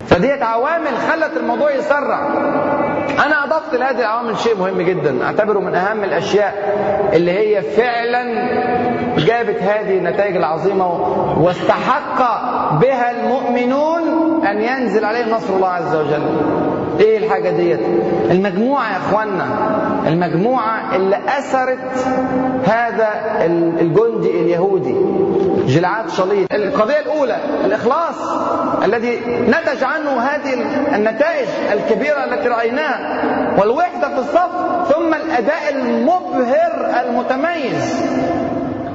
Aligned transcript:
فديت 0.00 0.42
عوامل 0.42 0.96
خلت 0.96 1.36
الموضوع 1.36 1.70
يسرع. 1.72 2.28
أنا 3.26 3.44
أضفت 3.44 3.74
لهذه 3.74 3.98
العوامل 4.00 4.38
شيء 4.38 4.56
مهم 4.58 4.82
جدا. 4.82 5.24
أعتبره 5.24 5.58
من 5.58 5.74
أهم 5.74 6.04
الأشياء 6.04 6.54
اللي 7.12 7.30
هي 7.30 7.62
فعلا 7.62 8.24
جابت 9.18 9.62
هذه 9.62 9.98
النتائج 9.98 10.36
العظيمة 10.36 10.86
واستحق 11.40 12.18
بها 12.80 13.10
المؤمنون 13.10 14.02
أن 14.46 14.62
ينزل 14.62 15.04
عليهم 15.04 15.30
نصر 15.30 15.54
الله 15.54 15.68
عز 15.68 15.96
وجل. 15.96 16.22
إيه 17.00 17.18
الحاجة 17.18 17.50
ديت؟ 17.50 17.80
المجموعة 18.30 18.92
يا 18.92 18.96
اخوانا 18.96 19.46
المجموعة 20.06 20.96
اللي 20.96 21.16
أثرت 21.38 22.06
هذا 22.64 23.08
الجندي 23.80 24.30
اليهودي. 24.30 24.96
جلعاد 25.66 26.10
شليط 26.10 26.52
القضية 26.52 26.98
الأولى 27.00 27.36
الإخلاص 27.64 28.14
الذي 28.84 29.20
نتج 29.48 29.84
عنه 29.84 30.10
هذه 30.20 30.52
النتائج 30.94 31.48
الكبيرة 31.72 32.24
التي 32.24 32.48
رأيناها 32.48 33.22
والوحدة 33.58 34.08
في 34.08 34.18
الصف 34.18 34.50
ثم 34.94 35.14
الأداء 35.14 35.70
المبهر 35.74 37.02
المتميز. 37.06 38.04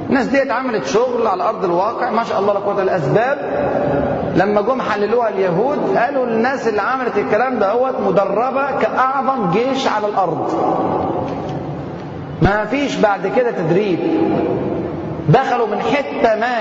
الناس 0.08 0.26
ديت 0.26 0.50
عملت 0.50 0.86
شغل 0.86 1.26
على 1.26 1.42
أرض 1.42 1.64
الواقع 1.64 2.10
ما 2.10 2.24
شاء 2.24 2.40
الله 2.40 2.52
لا 2.52 2.58
قوه 2.60 2.74
الا 2.74 2.82
الأسباب. 2.82 3.38
لما 4.36 4.60
جم 4.60 4.80
حللوها 4.82 5.28
اليهود 5.28 5.96
قالوا 5.98 6.26
الناس 6.26 6.68
اللي 6.68 6.82
عملت 6.82 7.16
الكلام 7.18 7.58
ده 7.58 7.70
هو 7.70 7.90
مدربة 8.06 8.70
كأعظم 8.78 9.50
جيش 9.50 9.88
على 9.88 10.06
الأرض. 10.06 10.52
ما 12.42 12.64
فيش 12.64 12.96
بعد 12.96 13.26
كده 13.36 13.50
تدريب. 13.50 13.98
دخلوا 15.32 15.66
من 15.66 15.80
حتة 15.80 16.34
ما 16.34 16.56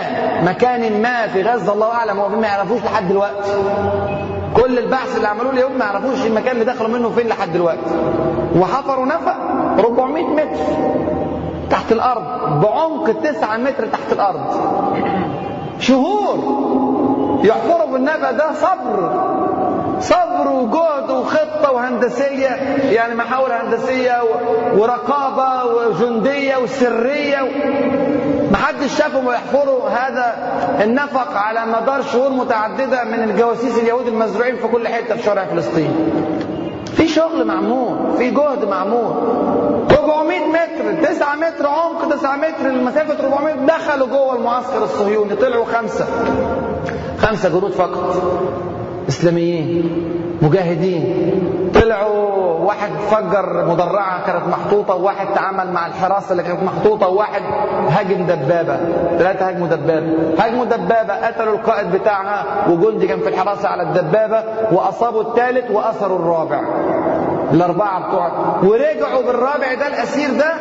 مكان 0.51 1.01
ما 1.01 1.27
في 1.27 1.41
غزة 1.41 1.73
الله 1.73 1.91
أعلم 1.93 2.19
هو 2.19 2.29
ما 2.29 2.47
يعرفوش 2.47 2.83
لحد 2.83 3.07
دلوقتي. 3.07 3.51
كل 4.55 4.79
البحث 4.79 5.15
اللي 5.17 5.27
عملوه 5.27 5.51
اليوم 5.53 5.71
ما 5.77 5.85
يعرفوش 5.85 6.25
المكان 6.25 6.51
اللي 6.51 6.65
دخلوا 6.65 6.89
منه 6.89 7.09
فين 7.09 7.27
لحد 7.27 7.53
دلوقتي. 7.53 7.95
وحفروا 8.55 9.05
نفق 9.05 9.35
400 9.79 10.23
متر 10.25 10.59
تحت 11.69 11.91
الأرض 11.91 12.23
بعمق 12.61 13.11
9 13.23 13.57
متر 13.57 13.85
تحت 13.85 14.11
الأرض. 14.11 14.41
شهور 15.79 16.37
يحفروا 17.43 17.91
بالنفق 17.91 18.31
ده 18.31 18.53
صبر. 18.53 19.25
صبر 19.99 20.47
وجهد 20.51 21.11
وخطة 21.11 21.71
وهندسية 21.71 22.47
يعني 22.91 23.15
محاور 23.15 23.49
هندسية 23.53 24.21
ورقابة 24.77 25.65
وجندية 25.65 26.57
وسرية 26.57 27.39
محدش 28.51 28.97
شافهم 28.97 29.27
ويحفروا 29.27 29.89
هذا 29.89 30.35
النفق 30.83 31.31
على 31.37 31.65
مدار 31.65 32.01
شهور 32.01 32.29
متعددة 32.29 33.03
من 33.03 33.23
الجواسيس 33.23 33.77
اليهود 33.77 34.07
المزروعين 34.07 34.55
في 34.55 34.67
كل 34.67 34.87
حتة 34.87 35.15
في 35.15 35.23
شارع 35.23 35.45
فلسطين. 35.45 35.95
في 36.85 37.07
شغل 37.07 37.45
معمول 37.45 38.17
في 38.17 38.29
جهد 38.31 38.65
معمول. 38.65 39.13
400 39.91 40.39
متر 40.47 41.03
9 41.13 41.35
متر 41.35 41.67
عمق 41.67 42.09
9 42.15 42.35
متر 42.35 42.65
المسافة 42.65 43.25
400 43.25 43.55
دخلوا 43.55 44.07
جوه 44.07 44.35
المعسكر 44.35 44.83
الصهيوني 44.83 45.35
طلعوا 45.35 45.65
خمسة. 45.65 46.05
خمسة 47.19 47.49
جنود 47.49 47.71
فقط. 47.71 48.15
إسلاميين 49.07 50.05
مجاهدين. 50.41 51.35
طلعوا 51.73 52.29
واحد 52.59 52.89
فجر 53.11 53.65
مدرعة 53.65 54.25
كانت 54.25 54.47
محطوطة 54.47 54.95
وواحد 54.95 55.27
تعامل 55.35 55.71
مع 55.73 55.87
الحراسة 55.87 56.31
اللي 56.31 56.43
كانت 56.43 56.63
محطوطة 56.63 57.07
وواحد 57.07 57.41
هاجم 57.89 58.25
دبابة. 58.25 58.77
ثلاثة 59.17 59.47
هاجموا 59.47 59.67
دبابة. 59.67 60.13
هاجموا 60.39 60.65
دبابة 60.65 61.13
قتلوا 61.27 61.53
القائد 61.53 61.91
بتاعها 61.91 62.45
وجندي 62.69 63.07
كان 63.07 63.19
في 63.19 63.29
الحراسة 63.29 63.67
على 63.69 63.83
الدبابة 63.83 64.43
وأصابوا 64.71 65.21
الثالث 65.21 65.71
واسروا 65.71 66.19
الرابع. 66.19 66.61
الأربعة 67.53 68.07
بتوع 68.07 68.31
ورجعوا 68.63 69.21
بالرابع 69.23 69.73
ده 69.73 69.87
الأسير 69.87 70.29
ده 70.39 70.53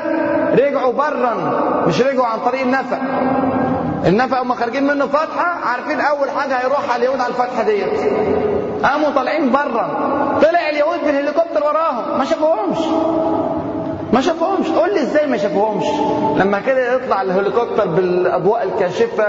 رجعوا 0.66 0.92
برا 0.92 1.34
مش 1.86 2.02
رجعوا 2.02 2.26
عن 2.26 2.38
طريق 2.38 2.60
النفق. 2.60 2.98
النفق 4.06 4.40
هم 4.40 4.54
خارجين 4.54 4.86
منه 4.86 5.06
فتحة 5.06 5.68
عارفين 5.68 6.00
أول 6.00 6.30
حاجة 6.30 6.54
هيروح 6.54 6.92
على 6.94 6.96
اليهود 7.02 7.20
على 7.20 7.28
الفتحة 7.28 7.62
ديت. 7.62 8.00
قاموا 8.84 9.10
طالعين 9.10 9.52
بره 9.52 9.86
طلع 10.42 10.68
اليهود 10.68 10.98
بالهليكوبتر 11.04 11.64
وراهم. 11.64 12.18
ما 12.18 12.24
شافوهمش. 12.24 12.78
ما 14.12 14.20
شافوهمش. 14.20 14.68
قول 14.68 14.94
لي 14.94 15.00
إزاي 15.02 15.26
ما 15.26 15.36
شافوهمش؟ 15.36 15.84
لما 16.40 16.60
كده 16.60 16.94
يطلع 16.94 17.22
الهليكوبتر 17.22 17.86
بالاضواء 17.86 18.62
الكاشفة 18.64 19.26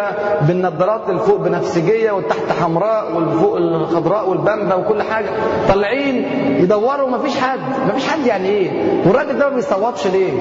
بالنظارات 0.48 1.10
اللي 1.10 1.20
فوق 1.20 1.38
بنفسجية 1.38 2.12
والتحت 2.12 2.50
حمراء 2.62 3.16
والفوق 3.16 3.56
الخضراء 3.58 4.30
والبامبا 4.30 4.76
وكل 4.76 5.02
حاجة. 5.02 5.30
طالعين 5.70 6.16
يدوروا 6.60 7.10
ما 7.10 7.18
فيش 7.18 7.38
حد. 7.38 7.60
ما 7.88 7.92
فيش 7.94 8.08
حد 8.08 8.26
يعني 8.26 8.50
إيه؟ 8.50 8.72
والراجل 9.06 9.38
ده 9.40 9.50
ما 9.50 9.56
بيصوتش 9.56 10.08
ليه؟ 10.08 10.32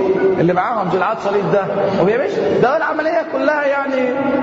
اللي 0.41 0.53
معاهم 0.53 0.89
جلعاد 0.93 1.19
صليب 1.19 1.45
ده. 1.53 1.65
ويا 2.05 2.17
باشا 2.17 2.59
ده 2.63 2.77
العملية 2.77 3.27
كلها 3.33 3.65
يعني 3.65 4.03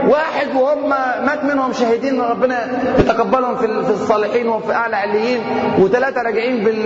واحد 0.09 0.47
وهم 0.55 0.89
مات 1.25 1.43
منهم 1.43 1.73
شهيدين 1.73 2.21
ربنا 2.21 2.67
يتقبلهم 2.99 3.55
في 3.55 3.65
الصالحين 3.89 4.47
وفي 4.49 4.73
أعلى 4.73 4.95
عليين 4.95 5.41
وثلاثه 5.79 6.21
راجعين 6.21 6.63
بال 6.63 6.85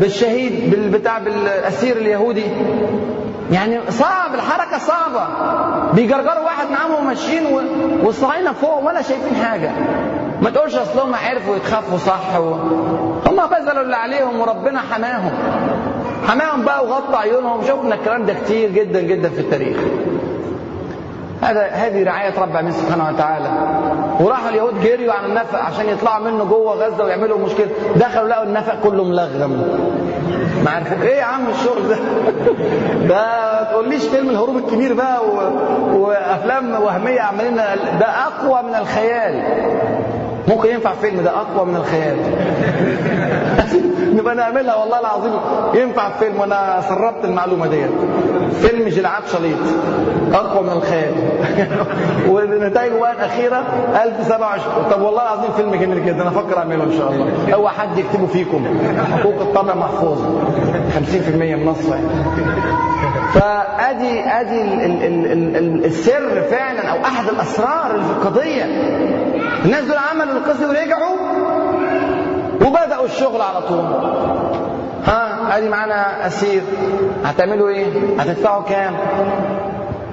بالشهيد 0.00 0.70
بالبتاع 0.70 1.18
بالأسير 1.18 1.96
اليهودي. 1.96 2.21
اليهودي 2.30 2.44
يعني 3.50 3.90
صعب 3.90 4.34
الحركة 4.34 4.78
صعبة. 4.78 5.26
بيجرجروا 5.92 6.44
واحد 6.44 6.66
معاهم 6.70 7.04
وماشيين 7.04 7.46
والصهاينه 8.04 8.52
فوق 8.52 8.78
ولا 8.86 9.02
شايفين 9.02 9.36
حاجة. 9.44 9.70
ما 10.42 10.50
تقولش 10.50 10.74
اصلهم 10.74 11.14
عرفوا 11.14 11.56
يتخافوا 11.56 11.98
صح 11.98 12.38
و... 12.38 12.52
هم 13.26 13.46
بذلوا 13.50 13.82
اللي 13.82 13.96
عليهم 13.96 14.40
وربنا 14.40 14.80
حماهم. 14.80 15.32
حماهم 16.28 16.62
بقى 16.64 16.84
وغطى 16.86 17.16
عيونهم. 17.16 17.62
شفنا 17.62 17.94
الكلام 17.94 18.26
ده 18.26 18.34
كتير 18.34 18.70
جدا 18.70 19.00
جدا 19.00 19.28
في 19.28 19.40
التاريخ. 19.40 19.76
هذا 21.42 21.66
هذه 21.66 22.04
رعاية 22.04 22.40
رب 22.40 22.50
العالمين 22.50 22.72
سبحانه 22.72 23.08
وتعالى. 23.08 23.50
وراحوا 24.20 24.48
اليهود 24.48 24.80
جريوا 24.80 25.12
عن 25.12 25.24
النفق 25.24 25.58
عشان 25.58 25.88
يطلعوا 25.88 26.24
منه 26.24 26.44
جوه 26.44 26.72
غزة 26.74 27.04
ويعملوا 27.04 27.38
مشكلة. 27.38 27.68
دخلوا 27.96 28.28
لقوا 28.28 28.44
النفق 28.44 28.80
كله 28.82 29.04
ملغم 29.04 29.50
ما 30.64 30.70
عرفوا 30.70 31.02
إيه 31.02 31.16
يا 31.16 31.24
عم 31.24 31.40
الشغل 31.50 31.88
ده؟ 31.88 31.96
ده 33.08 33.62
تقوليش 33.70 34.02
فيلم 34.04 34.30
الهروب 34.30 34.56
الكبير 34.56 34.94
بقى 34.94 35.20
و... 35.24 35.40
وأفلام 35.98 36.82
وهمية 36.82 37.20
عمالين 37.20 37.54
ده 38.00 38.06
أقوى 38.06 38.62
من 38.62 38.74
الخيال. 38.74 39.42
ممكن 40.48 40.68
ينفع 40.68 40.92
فيلم 40.92 41.22
ده 41.22 41.30
أقوى 41.30 41.66
من 41.66 41.76
الخيال. 41.76 42.16
نبقى 44.16 44.34
نعملها 44.34 44.74
والله 44.74 45.00
العظيم. 45.00 45.32
ينفع 45.74 46.08
فيلم 46.08 46.40
وأنا 46.40 46.80
سربت 46.88 47.24
المعلومة 47.24 47.66
ديت. 47.66 47.90
فيلم 48.52 48.88
جلعاد 48.88 49.22
شليط. 49.26 49.58
أقوى 50.34 50.62
من 50.62 50.72
الخيال 50.72 51.12
ونتائجه 52.28 52.98
بقى 53.00 53.12
الاخيره 53.12 53.64
1027 54.04 54.90
طب 54.90 55.02
والله 55.02 55.22
العظيم 55.22 55.50
فيلم 55.56 55.74
جميل 55.74 56.06
جدا. 56.06 56.22
أنا 56.22 56.28
أفكر 56.30 56.58
أعمله 56.58 56.84
إن 56.84 56.92
شاء 56.92 57.10
الله. 57.12 57.54
هو 57.54 57.68
حد 57.68 57.98
يكتبه 57.98 58.26
فيكم. 58.26 58.66
حقوق 59.18 59.40
الطبع 59.40 59.74
محفوظه 59.74 60.24
50% 60.94 61.54
من 61.56 61.66
نصه 61.66 61.98
فأدي 63.34 64.20
أدي 64.20 64.62
ال 64.62 64.82
ال 64.82 65.26
ال 65.32 65.56
ال 65.56 65.84
السر 65.84 66.42
فعلا 66.50 66.88
أو 66.88 66.96
أحد 67.04 67.28
الأسرار 67.28 67.90
في 67.90 68.10
القضية. 68.10 68.64
الناس 69.64 69.84
دول 69.84 69.96
عملوا 70.10 70.32
القصة 70.38 70.68
ورجعوا 70.68 71.16
وبدأوا 72.66 73.04
الشغل 73.04 73.40
على 73.42 73.60
طول. 73.68 73.84
ها 75.06 75.58
ادي 75.58 75.68
معانا 75.68 76.26
أسير. 76.26 76.62
هتعملوا 77.24 77.68
إيه؟ 77.68 77.86
هتدفعوا 78.18 78.62
كام؟ 78.62 78.94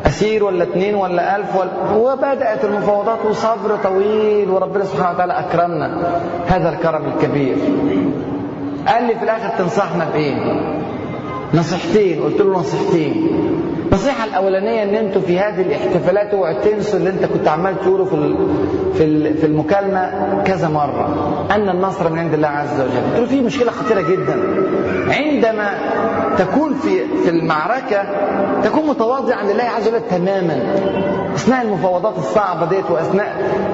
أسير 0.06 0.44
ولا 0.44 0.64
اتنين 0.64 0.96
ولا 0.96 1.36
ألف 1.36 1.56
ولا؟ 1.56 1.96
وبدأت 1.98 2.66
المفاوضات 2.66 3.18
وصبر 3.30 3.76
طويل 3.84 4.50
وربنا 4.50 4.84
سبحانه 4.86 5.16
وتعالى 5.16 5.34
أكرمنا 5.40 6.20
هذا 6.48 6.70
الكرم 6.70 7.02
الكبير. 7.06 7.56
قال 8.88 9.04
لي 9.04 9.16
في 9.16 9.24
الآخر 9.24 9.50
تنصحنا 9.58 10.06
بإيه؟ 10.14 10.36
نصيحتين. 11.54 12.24
قلت 12.24 12.42
له 12.42 12.60
نصيحتين. 12.60 13.28
النصيحة 13.92 14.26
الأولانية 14.26 14.84
إن 14.84 14.96
أنتوا 15.06 15.22
في 15.22 15.40
هذه 15.40 15.62
الاحتفالات 15.62 16.34
اوعوا 16.34 16.62
تنسوا 16.62 17.00
اللي 17.00 17.10
أنت 17.10 17.26
كنت 17.26 17.48
عمال 17.48 17.82
تقوله 17.82 18.06
في 18.06 18.36
في 18.94 19.34
في 19.34 19.46
المكالمة 19.46 20.12
كذا 20.46 20.68
مرة. 20.68 21.48
أن 21.52 21.70
النصر 21.70 22.10
من 22.10 22.20
عند 22.20 22.34
الله 22.34 22.48
عز 22.48 22.82
وجل. 22.82 23.16
قلت 23.16 23.20
له 23.20 23.26
في 23.26 23.42
مشكلة 23.42 23.72
خطيرة 23.72 24.02
جدا. 24.02 24.36
عندما 25.08 25.70
تكون 26.40 26.74
في 26.74 27.06
في 27.24 27.30
المعركة 27.30 28.04
تكون 28.64 28.88
متواضعا 28.88 29.44
لله 29.44 29.64
عز 29.64 29.88
وجل 29.88 30.02
تماما. 30.10 30.60
أثناء 31.36 31.62
المفاوضات 31.62 32.18
الصعبة 32.18 32.66
ديت 32.66 32.92
وأثناء 32.92 33.28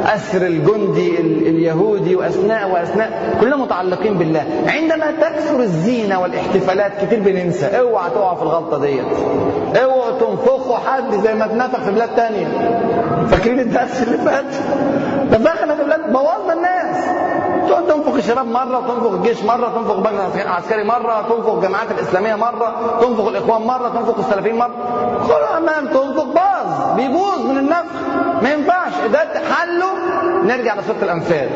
أسر 0.06 0.48
الجندي 0.48 1.20
اليهودي 1.20 2.16
وأثناء 2.16 2.72
وأثناء 2.72 3.38
كلنا 3.42 3.56
متعلقين 3.56 4.18
بالله. 4.18 4.46
عندما 4.68 5.12
تكثر 5.12 5.60
الزينة 5.60 6.22
والاحتفالات 6.22 7.06
كتير 7.06 7.20
بننسى. 7.20 7.66
اوعى 7.66 8.10
تقع 8.10 8.36
في 8.36 8.42
الغلطة 8.42 8.82
ديت. 8.82 9.06
اوعوا 9.84 10.20
تنفخوا 10.20 10.78
حد 10.78 11.16
زي 11.24 11.36
ما 11.36 11.46
اتنفخ 11.46 11.80
في 11.80 11.92
بلاد 11.92 12.16
تانية. 12.16 12.48
فاكرين 13.28 13.60
الدرس 13.60 14.04
اللي 14.04 14.18
فات؟ 14.18 14.46
نفخنا 15.32 15.76
في 15.76 15.84
بلاد 15.84 16.14
تقعد 16.14 16.44
تنفخ 18.16 18.28
الشباب 18.28 18.48
مرة 18.48 18.80
تنفق 18.88 19.12
الجيش 19.12 19.44
مرة 19.44 19.70
تنفق 19.76 19.96
البنك 19.96 20.46
العسكري 20.46 20.84
مرة 20.84 21.26
تنفق 21.30 21.54
الجماعات 21.54 21.92
الإسلامية 21.92 22.36
مرة 22.36 22.98
تنفق 23.02 23.28
الإخوان 23.28 23.62
مرة 23.62 23.90
تنفق 23.90 24.18
السلفيين 24.18 24.56
مرة. 24.56 24.72
كل 25.28 25.66
ما 25.66 25.80
تنفق 25.80 26.24
باظ 26.24 26.96
بيبوظ 26.96 27.46
من 27.46 27.58
النفخ 27.58 27.96
ما 28.42 28.50
ينفعش. 28.54 28.94
اذا 29.06 29.42
حله 29.56 29.86
نرجع 30.44 30.76
لسوره 30.76 30.98
الأنفال. 31.02 31.50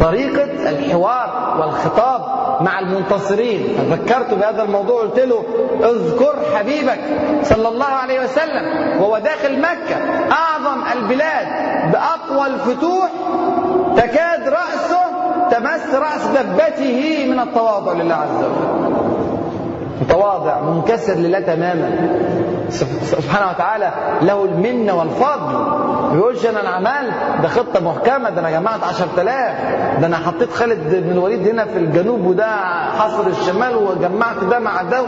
طريقة 0.00 0.70
الحوار 0.70 1.56
والخطاب 1.60 2.20
مع 2.60 2.78
المنتصرين. 2.78 3.76
فذكرت 3.90 4.34
بهذا 4.34 4.62
الموضوع؟ 4.62 5.02
قلت 5.02 5.18
له 5.18 5.44
اذكر 5.80 6.34
حبيبك 6.58 7.00
صلى 7.42 7.68
الله 7.68 7.86
عليه 7.86 8.24
وسلم 8.24 8.96
وهو 9.00 9.18
داخل 9.18 9.60
مكة. 9.60 9.96
أعظم 10.32 10.82
البلاد 10.92 11.46
باقوى 11.92 12.46
الفتوح 12.46 13.10
تكاد 13.96 14.48
راسه 14.48 14.79
تمس 15.50 15.94
رأس 15.94 16.26
دبته 16.26 17.26
من 17.30 17.40
التواضع 17.40 17.92
لله 17.92 18.14
عز 18.14 18.36
وجل. 18.44 19.00
متواضع 20.00 20.60
منكسر 20.60 21.12
لله 21.14 21.40
تماما. 21.40 21.90
سبحانه 23.02 23.50
وتعالى 23.50 23.90
له 24.22 24.44
المنة 24.44 24.94
والفضل. 24.98 25.52
ما 25.52 26.10
بيقولش 26.12 26.46
أنا 26.46 26.68
عملت 26.68 27.12
ده 27.42 27.48
خطة 27.48 27.80
محكمة 27.80 28.30
ده 28.30 28.40
أنا 28.40 28.50
جمعت 28.50 28.84
10000 28.84 29.20
ده 30.00 30.06
أنا 30.06 30.16
حطيت 30.16 30.52
خالد 30.52 30.94
بن 31.04 31.10
الوليد 31.10 31.48
هنا 31.48 31.64
في 31.64 31.78
الجنوب 31.78 32.26
وده 32.26 32.46
حصر 32.98 33.26
الشمال 33.26 33.76
وجمعت 33.76 34.44
ده 34.50 34.58
مع 34.58 34.82
ده. 34.82 35.02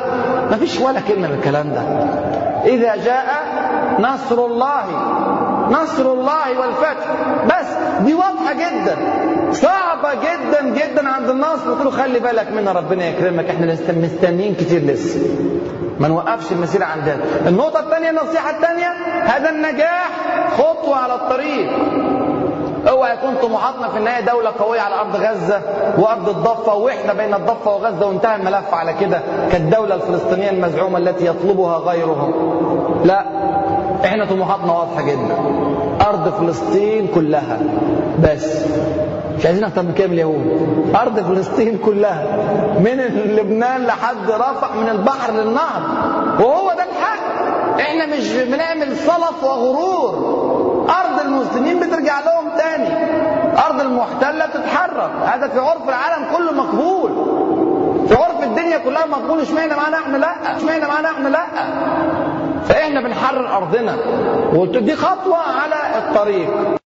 ما 0.50 0.56
فيش 0.56 0.80
ولا 0.80 1.00
كلمة 1.00 1.28
من 1.28 1.34
الكلام 1.34 1.72
ده. 1.72 1.80
إذا 2.64 2.96
جاء 2.96 3.26
نصر 3.98 4.44
الله 4.46 4.82
نصر 5.72 6.12
الله 6.12 6.60
والفتح. 6.60 7.06
بس 7.46 7.66
دي 8.00 8.14
واضحة 8.14 8.52
جدا. 8.52 8.96
صعبة 9.52 10.14
جدا 10.14 10.62
جدا 10.70 11.08
عند 11.08 11.28
النصر 11.28 11.70
قلت 11.70 11.84
له 11.84 11.90
خلي 11.90 12.18
بالك 12.18 12.52
منها 12.52 12.72
ربنا 12.72 13.04
يكرمك. 13.04 13.50
إحنا 13.50 13.66
لسه 13.66 13.92
مستنيين 13.92 14.54
كتير 14.54 14.82
لسه. 14.82 15.20
ما 16.00 16.08
نوقفش 16.08 16.52
المسيرة 16.52 16.84
عندنا 16.84 17.16
النقطة 17.46 17.80
الثانية 17.80 18.10
النصيحة 18.10 18.50
الثانية 18.50 18.92
هذا 19.24 19.50
النجاح 19.50 20.10
خطوة 20.58 20.96
على 20.96 21.14
الطريق. 21.14 21.70
اوعى 22.88 23.14
يكون 23.14 23.34
طموحاتنا 23.42 23.88
في 23.88 23.98
النهاية 23.98 24.24
دولة 24.24 24.52
قوية 24.58 24.80
على 24.80 24.94
أرض 24.94 25.16
غزة 25.16 25.60
وأرض 25.98 26.28
الضفة 26.28 26.74
وإحنا 26.74 27.12
بين 27.12 27.34
الضفة 27.34 27.74
وغزة 27.74 28.06
وانتهى 28.06 28.36
الملف 28.36 28.74
على 28.74 28.94
كده. 29.00 29.20
كالدولة 29.52 29.94
الفلسطينية 29.94 30.50
المزعومة 30.50 30.98
التي 30.98 31.26
يطلبها 31.26 31.78
غيرهم. 31.78 32.32
لا. 33.04 33.24
إحنا 34.04 34.24
طموحاتنا 34.24 34.72
واضحة 34.72 35.02
جدا. 35.02 35.36
أرض 36.08 36.28
فلسطين 36.28 37.06
كلها. 37.14 37.58
بس. 38.22 38.66
مش 39.38 39.46
عايزين 39.46 39.64
أكتر 39.64 39.82
من 39.82 39.92
كده 39.94 40.06
من 40.06 40.12
اليهود. 40.12 40.92
أرض 40.96 41.20
فلسطين 41.20 41.78
كلها. 41.78 42.26
من 42.78 42.96
لبنان 43.36 43.84
لحد 43.84 44.30
رفح 44.30 44.74
من 44.74 44.88
البحر 44.88 45.32
للنهر. 45.32 45.82
وهو 46.40 46.68
ده 46.68 46.84
الحق. 46.84 47.22
إحنا 47.80 48.06
مش 48.06 48.32
بنعمل 48.32 48.96
صلف 48.96 49.44
وغرور. 49.44 50.32
أرض 50.88 51.20
المسلمين 51.26 51.80
بترجع 51.80 52.20
لهم 52.20 52.48
تاني. 52.58 52.88
أرض 53.66 53.80
المحتلة 53.80 54.46
بتتحرر 54.46 55.10
هذا 55.24 55.48
في 55.48 55.58
عرف 55.58 55.88
العالم 55.88 56.24
كله 56.36 56.52
مقبول. 56.52 57.10
في 58.08 58.14
عرف 58.14 58.42
الدنيا 58.42 58.78
كلها 58.78 59.06
مقبول. 59.06 59.40
اشمعنى 59.40 59.74
معانا 59.74 59.96
إحنا 59.96 60.16
لأ؟ 60.16 60.56
اشمعنى 60.56 60.86
معانا 60.86 61.10
إحنا 61.10 61.28
لأ؟ 61.28 61.46
فاحنا 62.64 63.00
بنحرر 63.00 63.56
أرضنا. 63.56 63.96
وقلت 64.54 64.76
دي 64.76 64.96
خطوة 64.96 65.36
على 65.36 65.98
الطريق. 65.98 66.81